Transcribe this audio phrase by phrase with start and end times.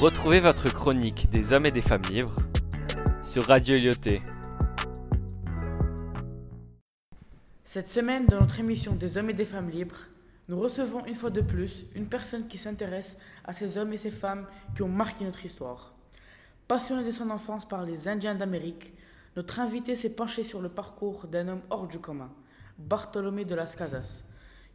[0.00, 2.36] Retrouvez votre chronique des hommes et des femmes libres
[3.20, 4.22] sur Radio Lyoté.
[7.64, 9.98] Cette semaine, dans notre émission des hommes et des femmes libres,
[10.48, 14.12] nous recevons une fois de plus une personne qui s'intéresse à ces hommes et ces
[14.12, 15.94] femmes qui ont marqué notre histoire.
[16.68, 18.92] Passionné de son enfance par les Indiens d'Amérique,
[19.34, 22.30] notre invité s'est penché sur le parcours d'un homme hors du commun,
[22.78, 24.22] Bartholomé de las Casas,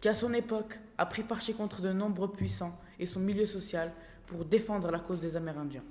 [0.00, 3.92] qui à son époque a pris parti contre de nombreux puissants et son milieu social
[4.30, 5.82] pour défendre la cause des Amérindiens.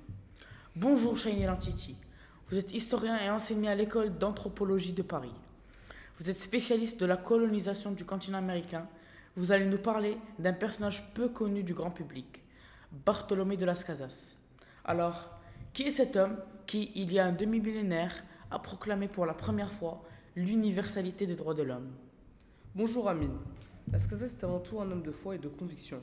[0.73, 1.97] Bonjour Shani Lantiti,
[2.49, 5.33] vous êtes historien et enseigné à l'école d'anthropologie de Paris.
[6.17, 8.87] Vous êtes spécialiste de la colonisation du continent américain.
[9.35, 12.41] Vous allez nous parler d'un personnage peu connu du grand public,
[13.05, 14.37] Bartholomé de las Casas.
[14.85, 15.37] Alors,
[15.73, 19.73] qui est cet homme qui, il y a un demi-millénaire, a proclamé pour la première
[19.73, 20.01] fois
[20.37, 21.91] l'universalité des droits de l'homme?
[22.73, 23.37] Bonjour Amine.
[23.91, 25.99] Las Casas est avant tout un homme de foi et de conviction.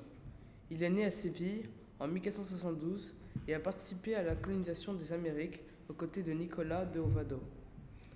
[0.70, 3.14] Il est né à Séville en 1472
[3.48, 7.40] et a participé à la colonisation des Amériques aux côtés de Nicolas de Ovado,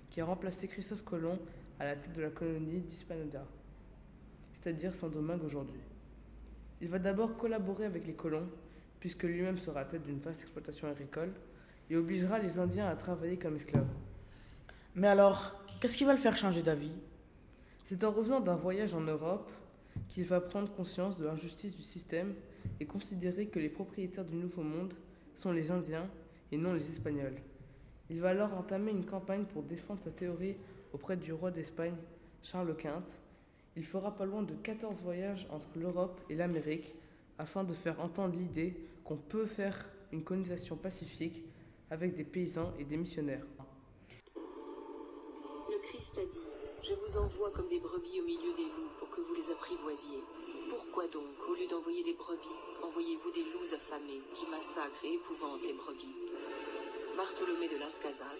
[0.09, 1.39] qui a remplacé Christophe Colomb
[1.79, 3.45] à la tête de la colonie d'Hispaniola,
[4.53, 5.81] c'est-à-dire Saint-Domingue aujourd'hui.
[6.81, 8.47] Il va d'abord collaborer avec les colons,
[8.99, 11.31] puisque lui-même sera à la tête d'une vaste exploitation agricole,
[11.89, 13.87] et obligera les Indiens à travailler comme esclaves.
[14.95, 16.91] Mais alors, qu'est-ce qui va le faire changer d'avis?
[17.85, 19.51] C'est en revenant d'un voyage en Europe
[20.07, 22.33] qu'il va prendre conscience de l'injustice du système
[22.79, 24.93] et considérer que les propriétaires du Nouveau Monde
[25.35, 26.09] sont les Indiens
[26.51, 27.37] et non les Espagnols.
[28.09, 30.55] Il va alors entamer une campagne pour défendre sa théorie
[30.93, 31.95] auprès du roi d'Espagne,
[32.43, 33.03] Charles Quint.
[33.77, 36.93] Il fera pas loin de 14 voyages entre l'Europe et l'Amérique
[37.37, 41.41] afin de faire entendre l'idée qu'on peut faire une colonisation pacifique
[41.89, 43.45] avec des paysans et des missionnaires.
[44.35, 46.47] Le Christ a dit
[46.83, 50.19] Je vous envoie comme des brebis au milieu des loups pour que vous les apprivoisiez.
[50.93, 52.49] Pourquoi donc, au lieu d'envoyer des brebis,
[52.83, 56.13] envoyez-vous des loups affamés qui massacrent et épouvantent les brebis?
[57.15, 58.35] Bartholomé de Las Casas,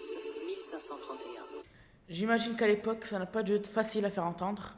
[0.46, 1.44] 1531.
[2.10, 4.76] J'imagine qu'à l'époque, ça n'a pas dû être facile à faire entendre.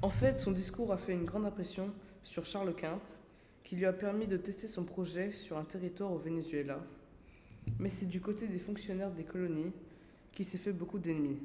[0.00, 3.00] En fait, son discours a fait une grande impression sur Charles Quint,
[3.64, 6.78] qui lui a permis de tester son projet sur un territoire au Venezuela.
[7.80, 9.72] Mais c'est du côté des fonctionnaires des colonies
[10.30, 11.40] qu'il s'est fait beaucoup d'ennemis.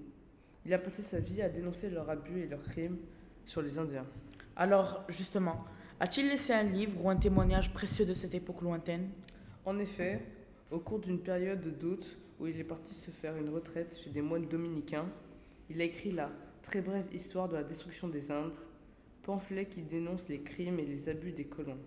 [0.68, 3.00] Il a passé sa vie à dénoncer leurs abus et leurs crimes
[3.48, 4.06] sur les Indiens.
[4.58, 5.66] Alors, justement,
[6.00, 9.10] a-t-il laissé un livre ou un témoignage précieux de cette époque lointaine?
[9.66, 10.22] En effet,
[10.72, 14.12] au cours d'une période de doute où il est parti se faire une retraite chez
[14.12, 15.10] des moines dominicains,
[15.70, 16.32] il a écrit la
[16.64, 18.56] très brève histoire de la destruction des Indes,
[19.24, 21.80] pamphlet qui dénonce les crimes et les abus des colons.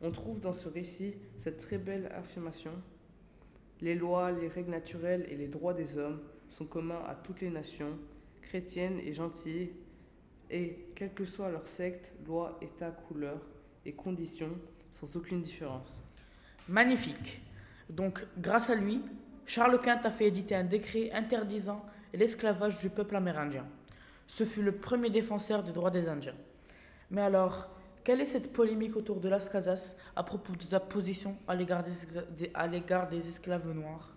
[0.00, 2.72] On trouve dans ce récit cette très belle affirmation
[3.82, 7.50] Les lois, les règles naturelles et les droits des hommes sont communs à toutes les
[7.50, 7.98] nations,
[8.40, 9.70] chrétiennes et gentilles,
[10.50, 13.38] et, quel que soit leur secte, loi, état, couleur
[13.84, 14.56] et conditions,
[14.92, 16.00] sans aucune différence.
[16.68, 17.40] Magnifique.
[17.88, 19.02] Donc, grâce à lui,
[19.46, 23.66] Charles Quint a fait éditer un décret interdisant l'esclavage du peuple amérindien.
[24.26, 26.34] Ce fut le premier défenseur des droits des Indiens.
[27.10, 27.70] Mais alors,
[28.04, 31.82] quelle est cette polémique autour de Las Casas à propos de sa position à l'égard
[31.82, 34.14] des, à l'égard des esclaves noirs?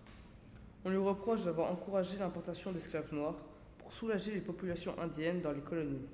[0.84, 3.38] On lui reproche d'avoir encouragé l'importation d'esclaves noirs
[3.78, 6.06] pour soulager les populations indiennes dans les colonies.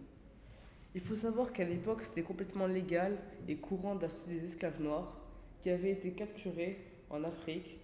[0.97, 5.15] Il faut savoir qu'à l'époque, c'était complètement légal et courant d'acheter des esclaves noirs
[5.61, 6.79] qui avaient été capturés
[7.11, 7.77] en Afrique.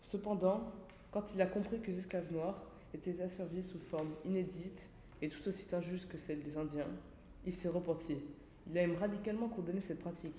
[0.00, 0.72] Cependant,
[1.10, 4.80] quand il a compris que les esclaves noirs étaient asservis sous forme inédite
[5.20, 6.88] et tout aussi injuste que celle des Indiens,
[7.44, 8.16] il s'est repenti.
[8.66, 10.34] Il a même radicalement condamné cette pratique.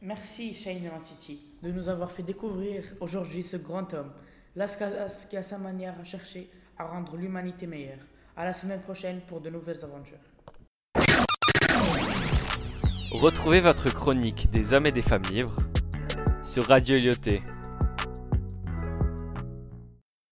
[0.00, 4.12] Merci, Shane Rantiti, de nous avoir fait découvrir aujourd'hui ce grand homme,
[4.54, 6.48] Las Casas, qui a sa manière à chercher
[6.78, 8.06] à rendre l'humanité meilleure.
[8.36, 10.27] À la semaine prochaine pour de nouvelles aventures.
[13.10, 15.56] Retrouvez votre chronique des hommes et des femmes libres
[16.42, 17.42] sur Radio Lyoté.